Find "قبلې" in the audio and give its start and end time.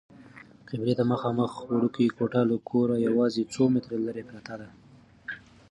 0.69-0.93